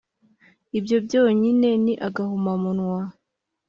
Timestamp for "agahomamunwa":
2.07-3.01